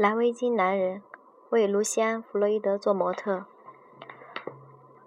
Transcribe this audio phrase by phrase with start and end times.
[0.00, 1.02] 蓝围巾男人
[1.50, 3.44] 为卢西安·弗洛伊德做模特。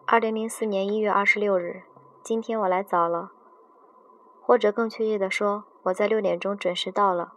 [0.05, 1.81] 二零零四年一月二十六日，
[2.21, 3.31] 今天我来早了，
[4.39, 7.33] 或者更确切地说，我在六点钟准时到了。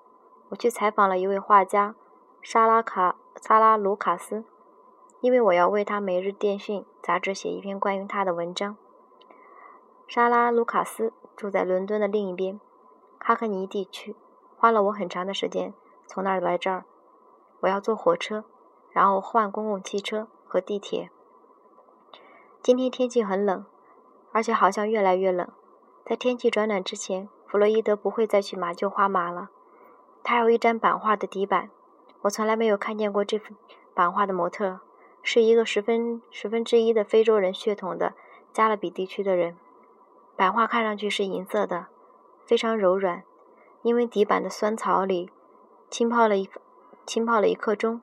[0.50, 1.95] 我去采访了一位画家，
[2.43, 4.45] 沙拉卡萨拉卢卡斯，
[5.23, 8.77] 因为我要为他《每日电讯》杂志写一篇关于他的文章。
[10.07, 12.61] 沙拉卢卡斯住在伦敦的另一边，
[13.18, 14.14] 哈克尼地区，
[14.59, 15.73] 花了我很长的时间
[16.07, 16.84] 从那儿来这儿。
[17.61, 18.44] 我要坐火车，
[18.90, 21.11] 然后换公共汽车和地铁。
[22.62, 23.64] 今天天气很冷，
[24.32, 25.48] 而且好像越来越冷。
[26.04, 29.50] 在天气转暖之前，弗洛伊德不会再去马厩画马了。
[30.22, 31.71] 他有一张版画的底板，
[32.22, 33.55] 我从来没有看见过这幅
[33.95, 34.81] 版画的模特，
[35.23, 38.14] 是一个十分十分之一的非洲人血统的
[38.53, 39.56] 加勒比地区的人。
[40.36, 41.86] 版画看上去是银色的，
[42.45, 43.23] 非常柔软，
[43.83, 45.31] 因为底板的酸草里
[45.89, 46.50] 浸泡了一。
[47.06, 48.03] 浸泡了一刻钟，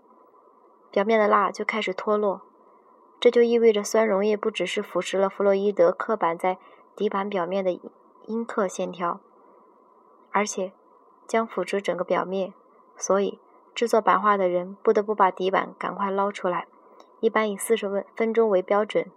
[0.90, 2.42] 表面的蜡就开始脱落，
[3.20, 6.58] 这就意味着酸溶液不只是腐蚀了弗洛伊德刻板在
[6.95, 7.78] 底板表面的
[8.28, 9.20] 阴刻线条，
[10.32, 10.72] 而且
[11.28, 12.54] 将腐蚀整个表面。
[12.95, 13.40] 所以，
[13.76, 16.67] 制作版画的人不得不把底板赶快捞出来，
[17.20, 19.12] 一般以四十分分钟为标准。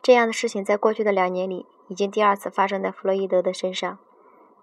[0.00, 3.98] 这样的事情在过去的两年里已经第二次发生在弗洛伊德的身上。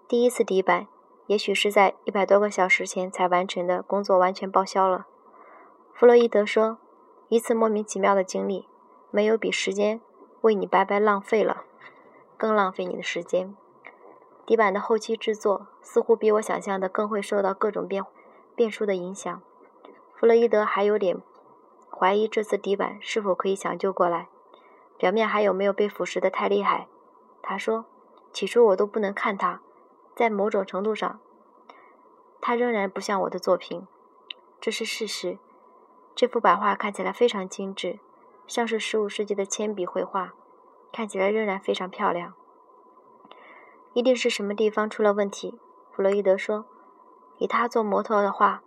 [0.08, 0.88] 第一次底板。
[1.28, 5.06] 也许是在一百多个小时前才完成的工作完全报销了，
[5.94, 6.78] 弗洛伊德说
[7.28, 8.66] ：“一次莫名其妙的经历，
[9.11, 10.00] 没有比时间
[10.42, 11.66] 为你白白浪费了
[12.38, 13.56] 更浪费你的时间。
[14.45, 18.06] 底板的后期制作似乎比我想象的更会受到各种变
[18.56, 19.41] 变数的影响。”
[20.16, 21.22] 弗洛伊德还有点
[21.91, 24.30] 怀疑这次底板是否可以抢救过来，
[24.97, 26.88] 表面还有没有被腐蚀的太厉害。
[27.41, 27.86] 他说
[28.31, 29.59] ：“起初我都不能看它。”
[30.18, 31.20] 在某种程度上，
[32.42, 33.86] 它仍然不像我的作品，
[34.59, 35.38] 这是事实。
[36.16, 38.00] 这幅版画看起来非常精致，
[38.48, 40.34] 像是15世纪的铅笔绘画，
[40.91, 42.34] 看起来仍然非常漂亮。
[43.94, 45.59] 一定是什么地方出了问题，
[45.91, 46.66] 弗洛伊德说。
[47.38, 48.64] 以他做模特的画，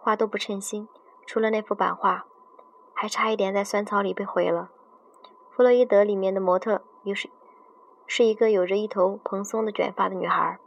[0.00, 0.88] 画都不称心，
[1.24, 2.26] 除了那幅版画，
[2.92, 4.72] 还差一点在酸草里被毁了。
[5.52, 7.30] 弗洛伊德里面的模特又是
[8.04, 10.58] 是一个有着一头蓬松的卷发的女孩。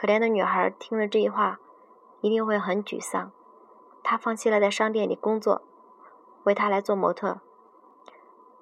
[0.00, 1.60] 可怜的女孩听了这一话，
[2.22, 3.32] 一定会很沮丧。
[4.02, 5.60] 她放弃了在商店里工作，
[6.44, 7.40] 为他来做模特。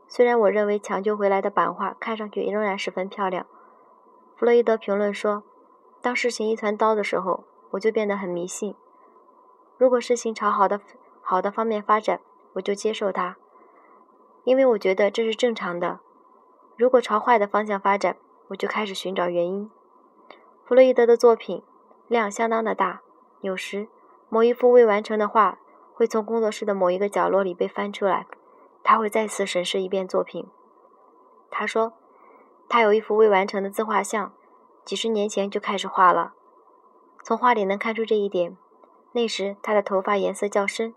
[0.08, 3.46] 虽然我认为抢救回来的版画看上去仍然十分漂亮，
[4.36, 5.44] 弗洛伊德评论说
[6.02, 8.74] ：“当事情一团糟的时候，我就变得很迷信。
[9.76, 10.80] 如果事情朝好的
[11.22, 12.20] 好的方面发展，
[12.54, 13.36] 我就接受它，
[14.42, 16.00] 因为我觉得这是正常的。
[16.76, 18.16] 如果朝坏的方向发展，
[18.48, 19.70] 我就开始寻找原因。”
[20.68, 21.62] 弗洛伊德的作品
[22.08, 23.00] 量相当的大，
[23.40, 23.88] 有时
[24.28, 25.58] 某一幅未完成的画
[25.94, 28.26] 会从工作室的某一个角落里被翻出来，
[28.82, 30.46] 他会再次审视一遍作品。
[31.50, 31.94] 他说，
[32.68, 34.34] 他有一幅未完成的自画像，
[34.84, 36.34] 几十年前就开始画了。
[37.22, 38.58] 从画里能看出这一点。
[39.12, 40.94] 那时他的头发颜色较深，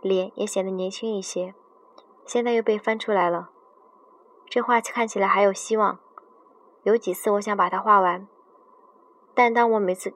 [0.00, 1.56] 脸也显得年轻一些。
[2.24, 3.50] 现在又被翻出来了。
[4.48, 5.98] 这画看起来还有希望。
[6.84, 8.28] 有几次我想把它画完。
[9.38, 10.14] 但当我每次，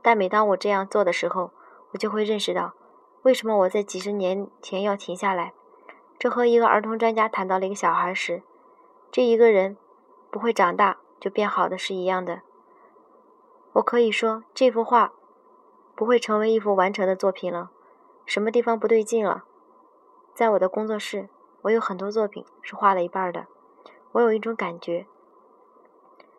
[0.00, 1.50] 但每当我这样做的时候，
[1.90, 2.72] 我就会认识到，
[3.20, 5.52] 为什么我在几十年前要停下来。
[6.18, 8.42] 这和一个儿童专家谈到了一个小孩时，
[9.10, 9.76] 这一个人
[10.30, 12.40] 不会长大就变好的是一样的。
[13.74, 15.12] 我可以说，这幅画
[15.94, 17.70] 不会成为一幅完成的作品了。
[18.24, 19.44] 什么地方不对劲了？
[20.32, 21.28] 在我的工作室，
[21.60, 23.48] 我有很多作品是画了一半的。
[24.12, 25.06] 我有一种感觉，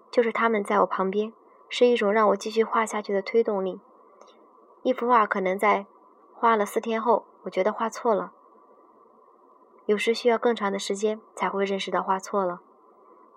[0.10, 1.32] 就是他们在我旁边。
[1.70, 3.80] 是一种让我继续画下去的推动力。
[4.82, 5.86] 一幅画可能在
[6.34, 8.32] 画了四天后，我觉得画错了。
[9.86, 12.62] 有时需要更长的时间才会认识到画错了。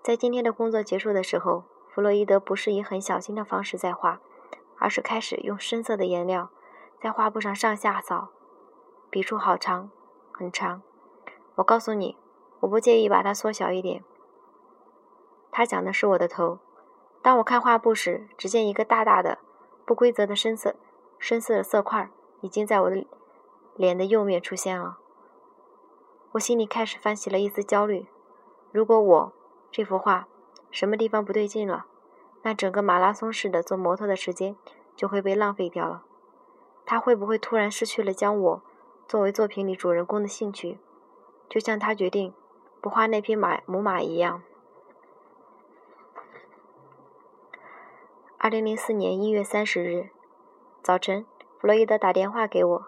[0.01, 4.19] 在今天的工作结束的时候，弗洛伊德不是以很小心的方式在画，
[4.77, 6.49] 而是开始用深色的颜料
[7.01, 8.29] 在画布上上下扫，
[9.09, 9.89] 笔触好长，
[10.31, 10.81] 很长。
[11.55, 12.17] 我告诉你，
[12.61, 14.03] 我不介意把它缩小一点。
[15.51, 16.59] 他讲的是我的头。
[17.23, 19.39] 当我看画布时，只见一个大大的、
[19.85, 20.75] 不规则的深色、
[21.17, 22.09] 深色的色块
[22.41, 23.07] 已经在我的
[23.77, 24.97] 脸的右面出现了。
[26.33, 28.07] 我心里开始泛起了一丝焦虑。
[28.73, 29.33] 如果我
[29.71, 30.27] 这幅画
[30.69, 31.85] 什么地方不对劲了，
[32.41, 34.57] 那整个马拉松式的做模特的时间
[34.93, 36.03] 就会被浪费掉了。
[36.85, 38.61] 他会不会突然失去了将我
[39.07, 40.77] 作为作品里主人公的兴趣，
[41.47, 42.33] 就像他决定
[42.81, 44.43] 不画那匹马母马一样？
[48.43, 50.09] 二零零四年一月三十日
[50.81, 51.25] 早晨，
[51.57, 52.85] 弗洛伊德打电话给我，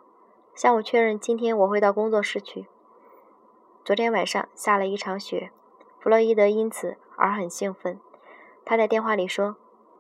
[0.54, 2.68] 向我确认今天我会到工作室去。
[3.86, 5.52] 昨天晚上下了一场雪，
[5.98, 8.02] 弗洛伊德因此而很兴奋。
[8.66, 9.56] 他在电话里说：“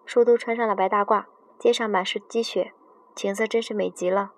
[0.05, 1.23] 树都穿上了白大褂，
[1.57, 2.73] 街上满是积雪，
[3.15, 4.33] 景色真是美极了。”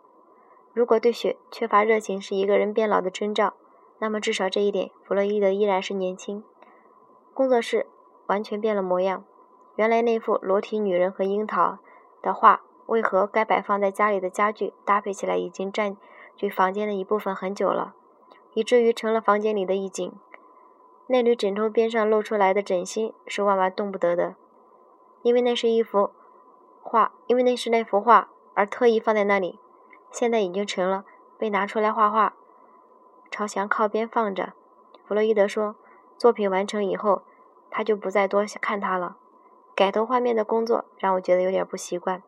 [0.71, 3.55] 如果对雪缺乏热情是一个人变老的征兆，
[3.97, 6.43] 那么至少这一点，弗洛伊德依然是年轻。
[7.33, 7.87] 工作室
[8.27, 9.25] 完全变了模样，
[9.77, 11.77] 原来那幅裸体女人和樱桃
[12.21, 15.95] 的画，为何该摆放在家里的家具搭配起来已经占
[16.35, 17.93] 据房间的一部分很久了？
[18.55, 20.11] 以至于成了房间里的一景。
[21.05, 24.35] 那缕枕头边上露出来的枕芯是万万动不得的，
[25.21, 26.09] 因为那是一幅
[26.81, 29.59] 画，因为那是那幅画而特意放在那里。
[30.09, 31.05] 现在已经成了，
[31.37, 32.33] 被拿出来画画，
[33.29, 34.53] 朝墙靠边放着。
[35.05, 35.75] 弗洛伊德说，
[36.17, 37.21] 作品完成以后，
[37.69, 39.17] 他就不再多看它了。
[39.77, 42.23] 改头换面的工作让我觉得有点不习惯。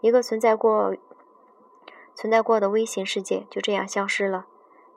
[0.00, 0.96] 一个存在过、
[2.16, 4.48] 存在过的微型世界就这样消失了。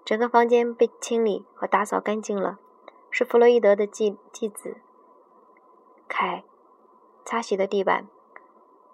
[0.03, 2.57] 整个房间被清理和打扫干净了，
[3.11, 4.77] 是弗洛伊德的继继子
[6.07, 6.43] 凯
[7.23, 8.07] 擦洗的地板。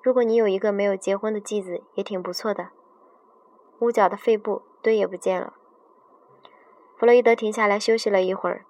[0.04, 2.72] 如果你有一个没有结婚的继子，也挺不错的。
[3.80, 5.54] 屋角的肺部堆也不见了。
[6.98, 8.66] 弗洛伊德停下来休息了一会儿，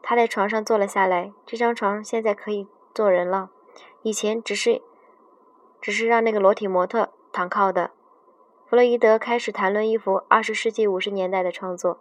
[0.00, 1.32] 他在床上坐了下来。
[1.44, 3.50] 这张床现在可以坐人了，
[4.02, 4.82] 以前只是
[5.80, 7.90] 只是让那个裸体模特躺靠的。
[8.68, 11.98] 弗洛伊德开始谈论一幅二十世纪五十年代的创作，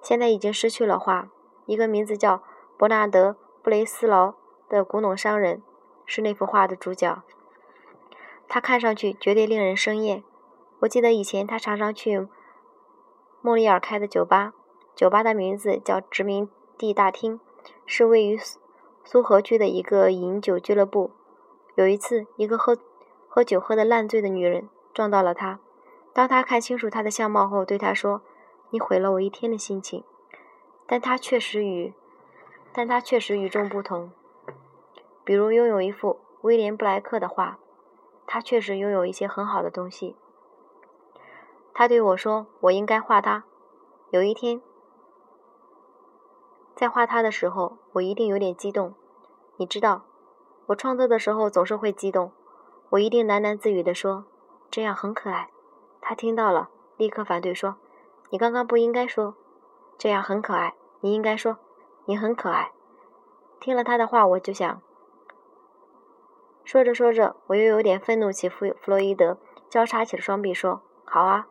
[0.00, 1.28] 现在已经失去了画。
[1.66, 2.42] 一个名字叫
[2.78, 3.32] 伯纳德·
[3.62, 4.34] 布雷斯劳
[4.68, 5.62] 的古董商人
[6.06, 7.22] 是那幅画的主角。
[8.48, 10.24] 他看上去绝对令人生厌。
[10.80, 12.26] 我记得以前他常常去
[13.42, 14.54] 莫里尔开的酒吧，
[14.94, 16.48] 酒吧的名字叫殖民
[16.78, 17.38] 地大厅，
[17.84, 18.38] 是位于
[19.10, 21.12] 苏荷区的一个饮酒俱乐部。
[21.76, 22.76] 有一次，一个喝
[23.26, 25.60] 喝酒喝得烂醉的女人撞到了他。
[26.12, 28.20] 当他看清楚他的相貌后，对他说
[28.68, 30.04] ：“你毁了我一天的心情。”
[30.86, 31.94] 但他确实与，
[32.70, 34.12] 但他确实与众不同。
[35.24, 37.58] 比如拥有一幅威廉布莱克的画，
[38.26, 40.16] 他确实拥有一些很好的东西。
[41.72, 43.44] 他对我说：“我应该画他。”
[44.12, 44.60] 有一天，
[46.76, 48.94] 在画他的时候，我一定有点激动。
[49.60, 50.04] 你知道，
[50.66, 52.30] 我创作的时候总是会激动。
[52.90, 54.24] 我一定喃喃自语地说
[54.70, 55.50] ：“这样很可爱。”
[56.00, 57.74] 他听到了，立刻反对说
[58.30, 59.34] ：“你刚刚不应该说
[59.98, 61.58] 这样很可爱，你应该说
[62.04, 62.70] 你很可爱。”
[63.58, 64.80] 听了他的话，我就想，
[66.62, 69.38] 说着说着，我又有点愤怒起弗弗洛伊德，
[69.68, 71.48] 交叉起了双臂说：“好啊，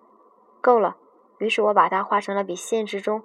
[0.62, 0.96] 够了。”
[1.40, 3.22] 于是我把它画成了比现实中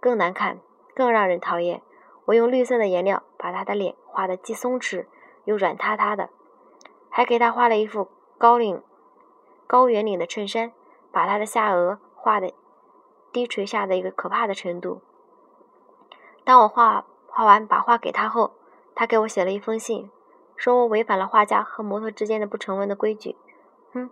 [0.00, 0.58] 更难看、
[0.96, 1.82] 更让人讨厌。
[2.26, 5.06] 我用绿色的颜料把他的脸画得既松弛
[5.44, 6.30] 又软塌塌的，
[7.08, 8.08] 还给他画了一副
[8.38, 8.82] 高领。
[9.66, 10.72] 高圆领的衬衫，
[11.10, 12.52] 把他的下颚画的
[13.32, 15.00] 低垂下的一个可怕的程度。
[16.44, 18.52] 当我画画完把画给他后，
[18.94, 20.10] 他给我写了一封信，
[20.56, 23.36] 说我违反了画家和模特之间的不成文的规矩。
[23.94, 24.10] 哼，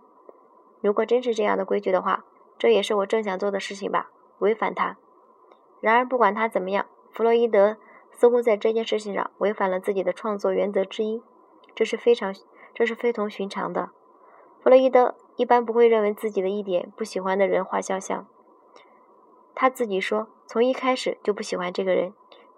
[0.81, 2.25] 如果真是这样的规矩的话，
[2.57, 4.09] 这也是我正想做的事情吧，
[4.39, 4.97] 违反它。
[5.79, 7.77] 然而不管他怎么样，弗洛伊德
[8.11, 11.21] 似乎在这件事情上违反了自己的创作原则之一，
[11.73, 12.33] 这是非常，
[12.73, 13.89] 这是非同寻常的。
[14.63, 15.15] 弗洛伊德。
[15.37, 18.27] 一般不会认为自己的一点不喜欢的人画肖像。
[19.55, 22.13] 他自己说，从一开始就不喜欢这个人。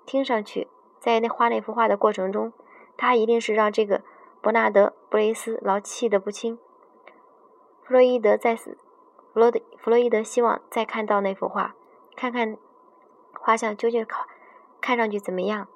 [0.06, 0.68] 听上去，
[1.00, 2.52] 在那画那幅画的过程中，
[2.98, 4.02] 他一定是让这个
[4.42, 6.58] 伯纳德·布雷斯劳气得不轻。
[7.84, 8.78] 弗洛伊德在此，
[9.34, 11.76] 弗洛德弗洛伊德希望再看到那幅画，
[12.18, 12.58] 看看
[13.40, 14.26] 画像究竟考
[14.84, 15.68] 看上去怎么样。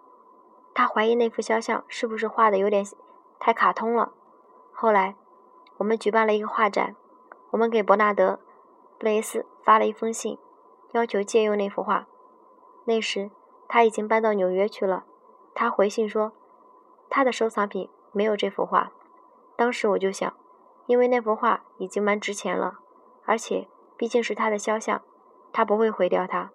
[0.73, 2.85] 他怀疑那幅肖像是不是画的有点
[3.39, 4.11] 太卡通了。
[4.73, 5.15] 后来。
[5.79, 6.95] 我们举办了一个画展，
[7.51, 8.31] 我们给伯纳德·
[8.97, 10.39] 布雷斯发了一封信，
[10.93, 12.07] 要求借用那幅画。
[12.85, 13.29] 那时
[13.67, 15.05] 他已经搬到纽约去了。
[15.53, 16.31] 他回信说，
[17.11, 18.91] 他的收藏品没有这幅画。
[19.55, 20.33] 当时我就想，
[20.87, 22.79] 因为那幅画已经蛮值钱了，
[23.25, 25.03] 而且毕竟是他的肖像，
[25.53, 26.49] 他不会毁掉它。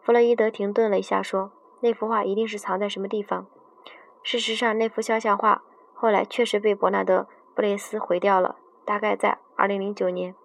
[0.00, 3.46] 弗洛伊德停顿了一下，说：“那幅画一定是藏在什么地方。”
[4.22, 5.62] 事实上，那幅肖像画
[5.94, 7.26] 后来确实被伯纳德。
[7.54, 8.54] 布雷斯毁掉了，
[8.84, 10.36] 大概在2009年。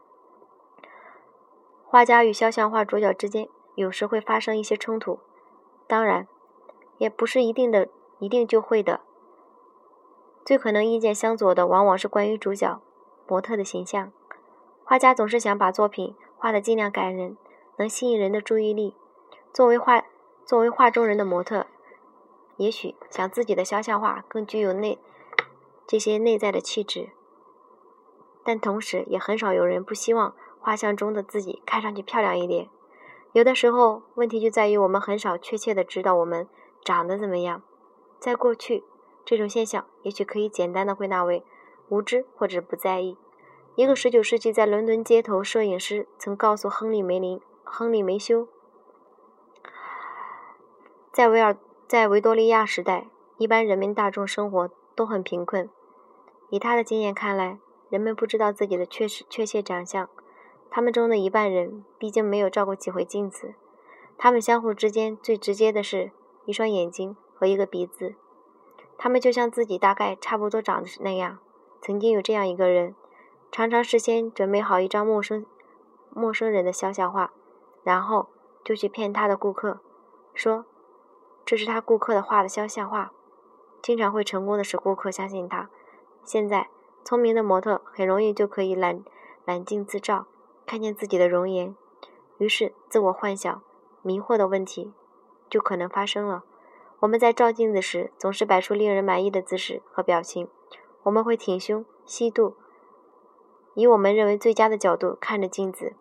[1.85, 5.19] 画家与肖像画主角之间有时会发生一些冲突，
[5.85, 6.27] 当然，
[6.97, 9.01] 也不是一定的，一定就会的。
[10.43, 12.81] 最可能意见相左的，往往是关于主角
[13.27, 14.11] 模特的形象。
[14.83, 17.37] 画家总是想把作品画得尽量感人，
[17.77, 18.95] 能吸引人的注意力。
[19.53, 20.03] 作为画，
[20.45, 21.67] 作为画中人的模特，
[22.57, 24.99] 也许想自己的肖像画更具有内。
[25.87, 27.09] 这些内在的气质。
[28.43, 32.69] 但同时也很少有人不希望画像中的自己看上去漂亮一点。
[33.31, 36.47] 有的时候，问题就在于我们很少确切的知道我们
[36.83, 37.63] 长得怎么样。
[38.19, 38.83] 在过去，
[39.25, 41.43] 这种现象也许可以简单的归纳为
[41.89, 43.17] 无知或者不在意。
[43.75, 48.47] 一个19世纪在伦敦街头摄影师曾告诉亨利·梅林、亨利·梅修，
[51.13, 51.55] 在维尔
[51.87, 53.05] 在维多利亚时代，
[53.37, 55.69] 一般人民大众生活都很贫困。
[56.49, 60.09] 以他的经验看来，人们不知道自己的确实确切长相。
[60.71, 63.53] 他们中的一半人毕竟没有照过几回镜子，
[64.17, 66.11] 他们相互之间最直接的是
[66.45, 68.15] 一双眼睛和一个鼻子，
[68.97, 71.37] 他们就像自己大概差不多长的那样。
[71.79, 72.95] 曾经有这样一个人，
[73.51, 75.45] 常常事先准备好一张陌生
[76.09, 77.31] 陌生人的肖像画，
[77.83, 78.29] 然后
[78.63, 79.79] 就去骗他的顾客，
[80.33, 80.65] 说
[81.45, 83.11] 这是他顾客的画的肖像画，
[83.81, 85.69] 经常会成功的使顾客相信他。
[86.23, 86.69] 现在，
[87.03, 89.03] 聪明的模特很容易就可以揽
[89.45, 90.27] 揽镜自照。
[90.65, 91.75] 看见自己的容颜，
[92.37, 93.61] 于是自我幻想、
[94.01, 94.93] 迷惑的问题
[95.49, 96.45] 就可能发生了。
[96.99, 100.47] 我们在照镜子时，总是摆出令人满意的姿势和表情。
[101.03, 102.55] 我们会挺胸、吸肚，
[103.73, 105.93] 以我们认为最佳的角度看着镜子，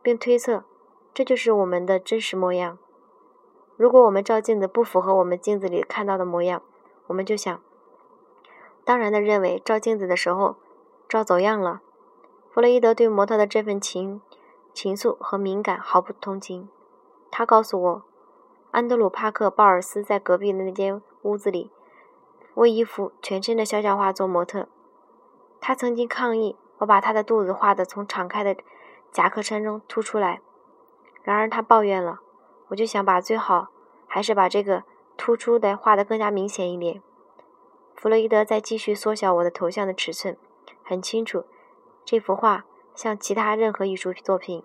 [0.00, 0.62] 并推测
[1.12, 2.78] 这就是我们的真实模样。
[3.76, 6.62] 如果我们照镜子不符合我们镜子里看到的模样，
[7.06, 7.60] 我们就想
[8.84, 10.56] 当然的认为照镜子的时候
[11.08, 11.80] 照走样了。
[12.50, 14.20] 弗洛伊德对模特的这份情
[14.74, 16.68] 情愫和敏感毫不同情。
[17.30, 18.02] 他告诉我，
[18.70, 21.70] 安德鲁·帕克·鲍尔斯在隔壁的那间屋子里
[22.54, 24.68] 为一幅全身的肖像画做模特。
[25.60, 28.56] 他曾经抗议我把他的肚子画得从敞开的
[29.10, 30.42] 夹克衫中凸出来，
[31.22, 32.20] 然而他抱怨了。
[32.72, 33.68] 我就想把最好
[34.06, 34.84] 还是把这个
[35.16, 37.02] 突出的画得更加明显一点。
[37.94, 40.36] 弗洛伊德在继续缩小我的头像的尺寸，
[40.82, 41.44] 很清楚。
[42.04, 42.64] 这幅画
[42.94, 44.64] 像其他任何艺术作品，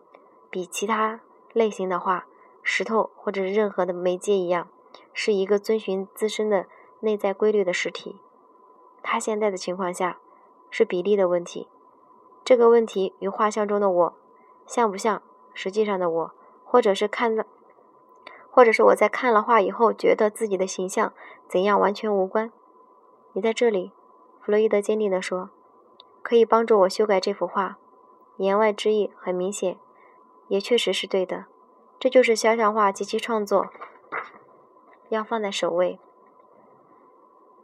[0.50, 1.20] 比其他
[1.54, 2.26] 类型的画、
[2.64, 4.70] 石头或者是任何的媒介一样，
[5.14, 6.66] 是一个遵循自身的
[7.02, 8.22] 内在规律的实体。
[9.04, 10.18] 它现在的情况下
[10.72, 11.68] 是比例的问题。
[12.46, 14.14] 这个问题与画像中的我
[14.66, 15.22] 像不像
[15.54, 16.32] 实际上的我，
[16.64, 17.44] 或者是看到，
[18.58, 21.14] 或者是我在看了画以后觉得自己的形象
[21.48, 22.52] 怎样完全无关。
[23.34, 23.92] 你在这里，
[24.42, 25.52] 弗洛伊德坚定地说。
[26.24, 27.78] 可以帮助我修改这幅画，
[28.38, 29.78] 言外之意很明显，
[30.48, 31.46] 也确实是对的。
[32.00, 33.68] 这就是肖像画及其创作
[35.10, 36.00] 要放在首位。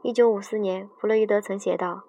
[0.03, 2.03] 一九五四年，弗洛伊德曾写道：“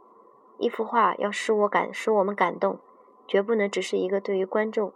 [0.61, 2.79] 一幅画要使我感使我们感动，
[3.27, 4.93] 绝不能只是一个对于观众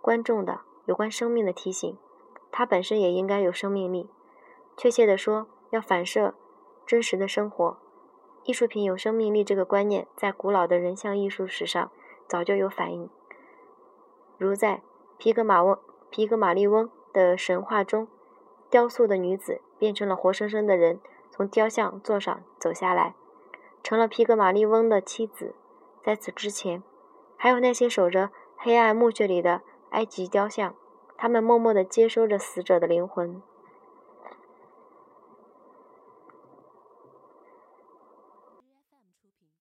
[0.00, 1.98] 观众的有关生命的提醒，
[2.50, 4.08] 它本身也应该有生命力。
[4.76, 6.34] 确切地说，要反射
[6.86, 7.78] 真实的生活。”
[8.44, 11.90] 艺术品有生命力这个观念，在古老的人像艺术史上
[12.26, 13.10] 早就有反映。
[14.38, 14.82] 如在
[15.18, 15.78] 皮格马翁、
[16.08, 18.08] 皮格马利翁的神话中，
[18.70, 23.14] 雕塑的女子变成了活生生的人，从雕像座上走下来，
[23.82, 25.54] 成了皮格马利翁的妻子。
[26.02, 26.82] 在此之前，
[27.36, 30.74] 还有那些守着黑暗墓穴里的埃及雕像，
[31.22, 33.42] 他们默默地接收着死者的灵魂。